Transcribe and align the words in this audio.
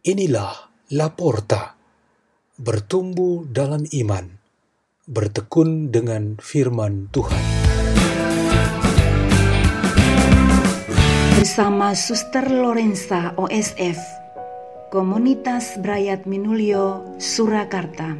Inilah 0.00 0.72
Laporta, 0.96 1.76
bertumbuh 2.56 3.44
dalam 3.44 3.84
iman, 3.84 4.32
bertekun 5.04 5.92
dengan 5.92 6.40
firman 6.40 7.12
Tuhan. 7.12 7.44
Bersama 11.36 11.92
Suster 11.92 12.48
Lorenza 12.48 13.36
OSF, 13.36 14.00
Komunitas 14.88 15.76
Brayat 15.76 16.24
Minulio, 16.24 17.04
Surakarta. 17.20 18.16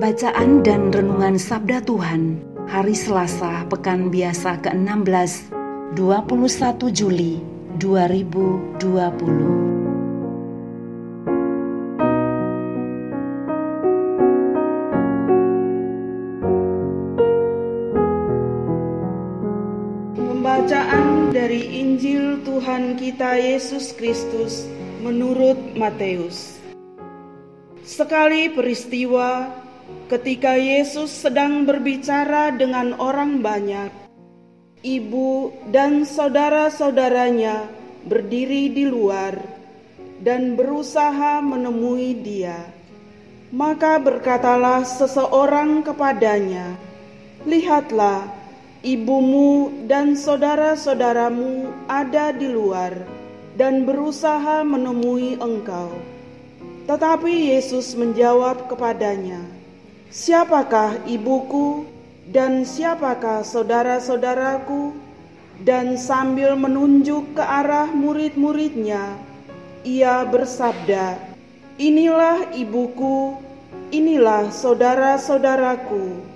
Bacaan 0.00 0.64
dan 0.64 0.88
Renungan 0.88 1.36
Sabda 1.36 1.84
Tuhan 1.84 2.49
Hari 2.70 2.94
Selasa 2.94 3.66
Pekan 3.66 4.14
Biasa 4.14 4.62
ke-16 4.62 5.50
21 5.98 5.98
Juli 6.94 7.42
2020 7.82 8.86
Pembacaan 20.14 21.34
dari 21.34 21.74
Injil 21.74 22.38
Tuhan 22.46 22.94
kita 22.94 23.34
Yesus 23.34 23.90
Kristus 23.98 24.70
menurut 25.02 25.58
Matius. 25.74 26.62
Sekali 27.82 28.46
peristiwa 28.54 29.50
Ketika 30.10 30.58
Yesus 30.58 31.14
sedang 31.14 31.62
berbicara 31.62 32.50
dengan 32.50 32.98
orang 32.98 33.38
banyak, 33.38 33.94
ibu 34.82 35.52
dan 35.68 36.08
saudara-saudaranya 36.08 37.68
berdiri 38.08 38.72
di 38.72 38.88
luar 38.88 39.36
dan 40.24 40.56
berusaha 40.56 41.44
menemui 41.44 42.16
Dia. 42.24 42.58
Maka 43.50 43.98
berkatalah 43.98 44.86
seseorang 44.86 45.82
kepadanya, 45.82 46.78
"Lihatlah, 47.44 48.30
ibumu 48.80 49.74
dan 49.90 50.14
saudara-saudaramu 50.14 51.68
ada 51.90 52.30
di 52.30 52.46
luar 52.46 52.94
dan 53.58 53.84
berusaha 53.84 54.62
menemui 54.62 55.36
engkau." 55.42 55.92
Tetapi 56.86 57.54
Yesus 57.54 57.98
menjawab 57.98 58.70
kepadanya, 58.70 59.59
Siapakah 60.10 61.06
ibuku 61.06 61.86
dan 62.26 62.66
siapakah 62.66 63.46
saudara-saudaraku? 63.46 64.90
Dan 65.62 65.94
sambil 65.94 66.58
menunjuk 66.58 67.38
ke 67.38 67.44
arah 67.46 67.86
murid-muridnya, 67.94 69.14
ia 69.86 70.26
bersabda, 70.26 71.14
Inilah 71.78 72.50
ibuku, 72.58 73.38
inilah 73.94 74.50
saudara-saudaraku. 74.50 76.26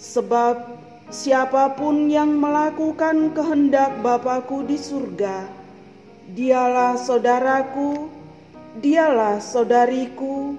Sebab 0.00 0.80
siapa 1.12 1.76
pun 1.76 2.08
yang 2.08 2.40
melakukan 2.40 3.36
kehendak 3.36 4.00
Bapakku 4.00 4.64
di 4.64 4.80
surga, 4.80 5.44
dialah 6.32 6.96
saudaraku, 6.96 8.08
dialah 8.80 9.44
saudariku, 9.44 10.56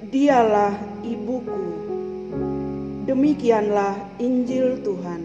dialah 0.00 0.72
ibuku. 1.04 1.79
Demikianlah 3.00 3.96
Injil 4.20 4.76
Tuhan. 4.84 5.22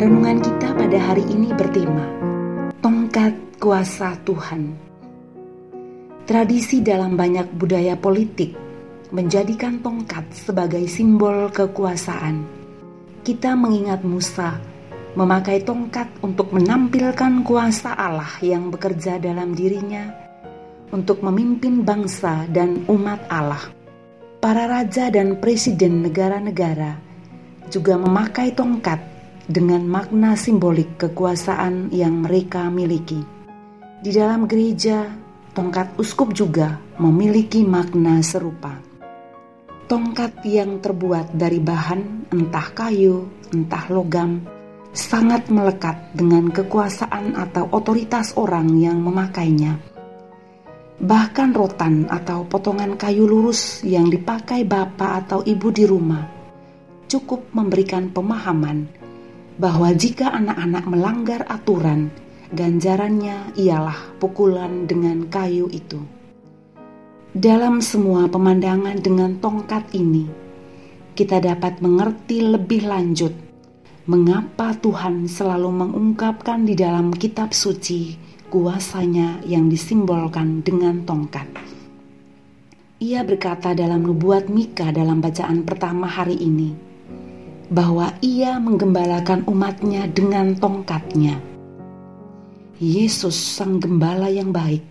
Renungan 0.00 0.40
kita 0.40 0.72
pada 0.72 0.96
hari 0.96 1.28
ini 1.28 1.52
bertema 1.52 2.08
Tongkat 2.80 3.36
Kuasa 3.60 4.16
Tuhan. 4.24 4.72
Tradisi 6.24 6.80
dalam 6.80 7.20
banyak 7.20 7.52
budaya 7.52 8.00
politik 8.00 8.56
menjadikan 9.12 9.84
tongkat 9.84 10.24
sebagai 10.32 10.88
simbol 10.88 11.52
kekuasaan. 11.52 12.48
Kita 13.20 13.52
mengingat 13.52 14.00
Musa 14.08 14.73
memakai 15.14 15.62
tongkat 15.62 16.10
untuk 16.26 16.50
menampilkan 16.50 17.46
kuasa 17.46 17.94
Allah 17.94 18.34
yang 18.42 18.74
bekerja 18.74 19.22
dalam 19.22 19.54
dirinya 19.54 20.10
untuk 20.90 21.22
memimpin 21.22 21.86
bangsa 21.86 22.50
dan 22.50 22.82
umat 22.90 23.22
Allah. 23.30 23.70
Para 24.42 24.66
raja 24.68 25.08
dan 25.14 25.38
presiden 25.38 26.04
negara-negara 26.04 26.98
juga 27.70 27.96
memakai 27.96 28.52
tongkat 28.52 29.00
dengan 29.46 29.86
makna 29.86 30.34
simbolik 30.34 30.98
kekuasaan 31.00 31.94
yang 31.94 32.26
mereka 32.26 32.68
miliki. 32.68 33.22
Di 34.04 34.10
dalam 34.12 34.44
gereja, 34.44 35.08
tongkat 35.56 35.96
uskup 35.96 36.34
juga 36.36 36.76
memiliki 37.00 37.64
makna 37.64 38.20
serupa. 38.20 38.76
Tongkat 39.84 40.44
yang 40.44 40.80
terbuat 40.80 41.36
dari 41.36 41.60
bahan 41.60 42.32
entah 42.32 42.68
kayu, 42.72 43.28
entah 43.52 43.84
logam, 43.92 44.44
sangat 44.94 45.50
melekat 45.50 45.98
dengan 46.14 46.48
kekuasaan 46.48 47.34
atau 47.34 47.66
otoritas 47.74 48.38
orang 48.38 48.70
yang 48.78 49.02
memakainya. 49.02 49.76
Bahkan 51.02 51.50
rotan 51.52 52.06
atau 52.06 52.46
potongan 52.46 52.94
kayu 52.94 53.26
lurus 53.26 53.82
yang 53.82 54.06
dipakai 54.06 54.62
bapak 54.62 55.26
atau 55.26 55.42
ibu 55.42 55.68
di 55.74 55.84
rumah 55.84 56.34
cukup 57.14 57.46
memberikan 57.54 58.10
pemahaman 58.10 58.88
bahwa 59.54 59.94
jika 59.94 60.34
anak-anak 60.34 60.84
melanggar 60.88 61.40
aturan, 61.46 62.10
ganjarannya 62.50 63.54
ialah 63.54 64.18
pukulan 64.18 64.90
dengan 64.90 65.30
kayu 65.30 65.70
itu. 65.70 66.02
Dalam 67.34 67.82
semua 67.82 68.26
pemandangan 68.30 68.98
dengan 68.98 69.38
tongkat 69.38 69.94
ini, 69.94 70.26
kita 71.14 71.38
dapat 71.38 71.78
mengerti 71.82 72.42
lebih 72.42 72.86
lanjut 72.86 73.34
mengapa 74.04 74.76
Tuhan 74.76 75.24
selalu 75.24 75.72
mengungkapkan 75.72 76.68
di 76.68 76.76
dalam 76.76 77.08
kitab 77.08 77.56
suci 77.56 78.20
kuasanya 78.52 79.40
yang 79.48 79.72
disimbolkan 79.72 80.60
dengan 80.60 81.08
tongkat. 81.08 81.48
Ia 83.00 83.24
berkata 83.24 83.72
dalam 83.72 84.04
nubuat 84.04 84.52
Mika 84.52 84.92
dalam 84.92 85.24
bacaan 85.24 85.64
pertama 85.64 86.04
hari 86.04 86.36
ini, 86.36 86.76
bahwa 87.72 88.12
ia 88.20 88.60
menggembalakan 88.60 89.48
umatnya 89.48 90.04
dengan 90.12 90.52
tongkatnya. 90.52 91.40
Yesus 92.76 93.32
sang 93.32 93.80
gembala 93.80 94.28
yang 94.28 94.52
baik 94.52 94.84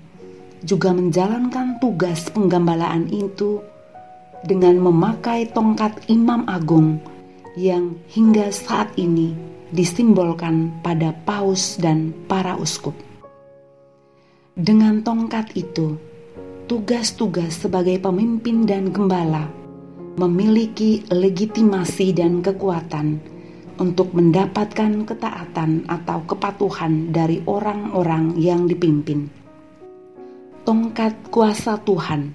juga 0.66 0.90
menjalankan 0.90 1.78
tugas 1.78 2.34
penggembalaan 2.34 3.13
itu 3.13 3.62
dengan 4.41 4.81
memakai 4.81 5.53
tongkat 5.53 6.02
imam 6.09 6.50
agung 6.50 6.97
yang 7.53 7.97
hingga 8.09 8.50
saat 8.50 8.94
ini 8.97 9.38
disimbolkan 9.74 10.81
pada 10.81 11.14
paus 11.25 11.78
dan 11.78 12.14
para 12.25 12.58
uskup. 12.58 12.94
Dengan 14.53 15.02
tongkat 15.02 15.58
itu, 15.58 15.97
tugas-tugas 16.70 17.66
sebagai 17.66 17.97
pemimpin 17.97 18.66
dan 18.70 18.94
gembala 18.94 19.50
memiliki 20.14 21.02
legitimasi 21.09 22.14
dan 22.14 22.46
kekuatan 22.46 23.17
untuk 23.82 24.14
mendapatkan 24.14 25.09
ketaatan 25.09 25.90
atau 25.90 26.22
kepatuhan 26.29 27.09
dari 27.09 27.41
orang-orang 27.49 28.38
yang 28.38 28.70
dipimpin. 28.70 29.26
Tongkat 30.64 31.34
kuasa 31.34 31.82
Tuhan 31.82 32.29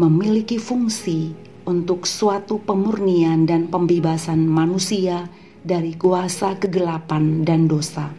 memiliki 0.00 0.56
fungsi 0.56 1.36
untuk 1.70 2.10
suatu 2.10 2.58
pemurnian 2.58 3.46
dan 3.46 3.70
pembebasan 3.70 4.42
manusia 4.42 5.30
dari 5.62 5.94
kuasa 5.94 6.58
kegelapan 6.58 7.46
dan 7.46 7.70
dosa. 7.70 8.10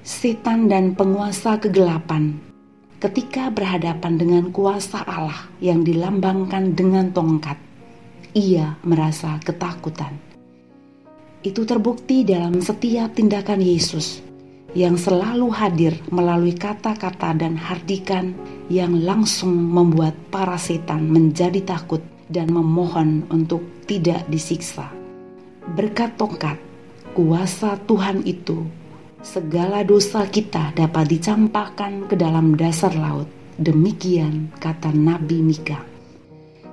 Setan 0.00 0.72
dan 0.72 0.96
penguasa 0.96 1.60
kegelapan, 1.60 2.40
ketika 3.00 3.52
berhadapan 3.52 4.16
dengan 4.16 4.44
kuasa 4.48 5.04
Allah 5.04 5.52
yang 5.60 5.84
dilambangkan 5.84 6.72
dengan 6.72 7.12
tongkat, 7.12 7.60
ia 8.32 8.80
merasa 8.84 9.36
ketakutan. 9.44 10.16
Itu 11.44 11.68
terbukti 11.68 12.24
dalam 12.24 12.64
setiap 12.64 13.12
tindakan 13.12 13.60
Yesus 13.60 14.24
yang 14.74 14.98
selalu 14.98 15.52
hadir 15.54 15.94
melalui 16.10 16.56
kata-kata 16.56 17.36
dan 17.36 17.54
hardikan 17.54 18.34
yang 18.66 19.04
langsung 19.04 19.52
membuat 19.54 20.16
para 20.32 20.58
setan 20.58 21.06
menjadi 21.12 21.62
takut 21.62 22.02
dan 22.28 22.52
memohon 22.52 23.24
untuk 23.32 23.64
tidak 23.88 24.24
disiksa. 24.28 24.88
Berkat 25.74 26.16
tongkat, 26.20 26.60
kuasa 27.16 27.80
Tuhan 27.88 28.24
itu, 28.28 28.64
segala 29.24 29.80
dosa 29.82 30.28
kita 30.28 30.76
dapat 30.76 31.08
dicampakkan 31.08 32.08
ke 32.08 32.14
dalam 32.14 32.56
dasar 32.56 32.92
laut 32.92 33.28
Demikian 33.54 34.50
kata 34.58 34.90
Nabi 34.90 35.38
Mika. 35.38 35.78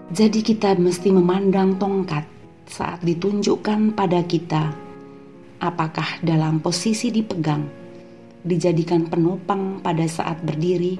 Jadi 0.09 0.41
kita 0.41 0.73
mesti 0.73 1.13
memandang 1.13 1.77
tongkat 1.77 2.25
saat 2.65 3.05
ditunjukkan 3.05 3.93
pada 3.93 4.25
kita 4.25 4.73
apakah 5.61 6.17
dalam 6.25 6.57
posisi 6.57 7.13
dipegang, 7.13 7.69
dijadikan 8.41 9.05
penopang 9.05 9.77
pada 9.85 10.09
saat 10.09 10.41
berdiri, 10.41 10.97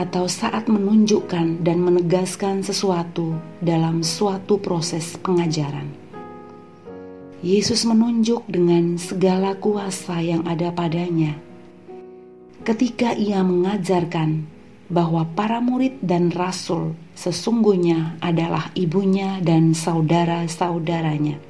atau 0.00 0.24
saat 0.24 0.64
menunjukkan 0.72 1.60
dan 1.60 1.84
menegaskan 1.84 2.64
sesuatu 2.64 3.36
dalam 3.60 4.00
suatu 4.00 4.56
proses 4.56 5.20
pengajaran. 5.20 5.92
Yesus 7.44 7.84
menunjuk 7.84 8.48
dengan 8.48 8.96
segala 8.96 9.52
kuasa 9.60 10.24
yang 10.24 10.48
ada 10.48 10.72
padanya 10.72 11.36
ketika 12.60 13.16
ia 13.16 13.40
mengajarkan 13.40 14.44
bahwa 14.92 15.24
para 15.32 15.62
murid 15.62 15.96
dan 16.04 16.28
rasul 16.34 16.92
sesungguhnya 17.16 18.20
adalah 18.20 18.68
ibunya 18.76 19.40
dan 19.40 19.72
saudara-saudaranya. 19.72 21.40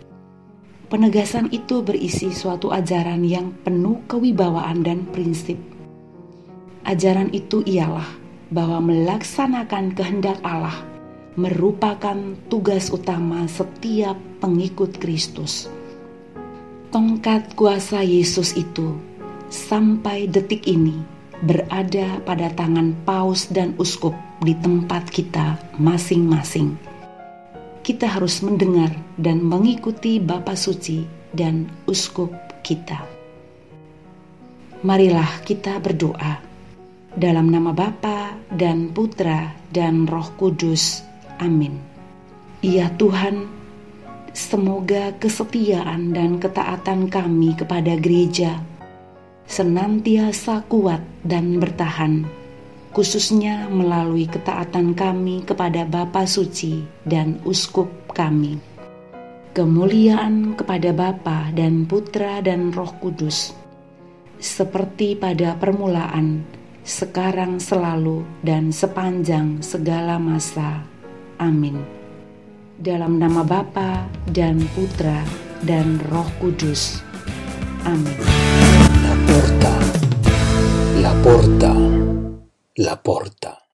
Penegasan 0.90 1.50
itu 1.54 1.86
berisi 1.86 2.34
suatu 2.34 2.74
ajaran 2.74 3.22
yang 3.22 3.54
penuh 3.62 4.02
kewibawaan 4.10 4.82
dan 4.82 5.06
prinsip. 5.14 5.56
Ajaran 6.82 7.30
itu 7.30 7.62
ialah 7.62 8.19
bahwa 8.50 8.82
melaksanakan 8.82 9.94
kehendak 9.94 10.38
Allah 10.42 10.74
merupakan 11.38 12.18
tugas 12.50 12.90
utama 12.90 13.46
setiap 13.46 14.18
pengikut 14.42 14.98
Kristus. 14.98 15.70
Tongkat 16.90 17.54
kuasa 17.54 18.02
Yesus 18.02 18.58
itu 18.58 18.98
sampai 19.46 20.26
detik 20.26 20.66
ini 20.66 20.98
berada 21.46 22.18
pada 22.26 22.50
tangan 22.52 22.92
paus 23.06 23.46
dan 23.48 23.78
uskup 23.78 24.12
di 24.42 24.58
tempat 24.58 25.06
kita 25.06 25.56
masing-masing. 25.78 26.74
Kita 27.80 28.10
harus 28.10 28.42
mendengar 28.44 28.92
dan 29.16 29.40
mengikuti 29.40 30.20
Bapa 30.20 30.52
Suci 30.58 31.06
dan 31.32 31.70
uskup 31.86 32.34
kita. 32.60 33.06
Marilah 34.84 35.40
kita 35.46 35.80
berdoa 35.80 36.49
dalam 37.16 37.50
nama 37.50 37.74
Bapa 37.74 38.34
dan 38.54 38.94
Putra 38.94 39.50
dan 39.70 40.06
Roh 40.06 40.30
Kudus. 40.38 41.02
Amin. 41.42 41.80
Ya 42.60 42.92
Tuhan, 43.00 43.48
semoga 44.36 45.16
kesetiaan 45.16 46.12
dan 46.12 46.36
ketaatan 46.36 47.08
kami 47.08 47.56
kepada 47.56 47.96
gereja 47.96 48.60
senantiasa 49.50 50.62
kuat 50.70 51.02
dan 51.26 51.58
bertahan, 51.58 52.22
khususnya 52.94 53.66
melalui 53.66 54.30
ketaatan 54.30 54.94
kami 54.94 55.42
kepada 55.42 55.82
Bapa 55.82 56.22
Suci 56.22 56.86
dan 57.02 57.42
Uskup 57.42 57.90
kami. 58.14 58.62
Kemuliaan 59.50 60.54
kepada 60.54 60.94
Bapa 60.94 61.50
dan 61.50 61.82
Putra 61.90 62.38
dan 62.38 62.70
Roh 62.70 62.94
Kudus, 63.02 63.50
seperti 64.38 65.18
pada 65.18 65.58
permulaan, 65.58 66.46
sekarang 66.84 67.60
selalu, 67.60 68.24
dan 68.40 68.72
sepanjang 68.72 69.60
segala 69.60 70.16
masa. 70.16 70.84
Amin. 71.36 71.80
Dalam 72.80 73.20
nama 73.20 73.44
Bapa 73.44 74.08
dan 74.32 74.64
Putra 74.72 75.20
dan 75.64 76.00
Roh 76.08 76.28
Kudus. 76.40 77.04
Amin. 77.84 78.16
La 79.04 79.14
porta, 79.28 79.74
la 81.00 81.12
porta, 81.20 81.72
la 82.80 82.96
porta. 82.96 83.60